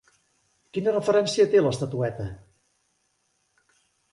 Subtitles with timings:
[0.77, 2.27] Quina referència té l'estatueta?